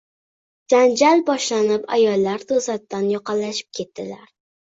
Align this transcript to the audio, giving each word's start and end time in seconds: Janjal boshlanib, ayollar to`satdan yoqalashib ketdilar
Janjal 0.73 1.21
boshlanib, 1.27 1.85
ayollar 1.97 2.45
to`satdan 2.53 3.05
yoqalashib 3.17 3.69
ketdilar 3.81 4.27